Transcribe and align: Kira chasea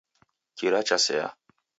Kira 0.57 0.81
chasea 0.87 1.27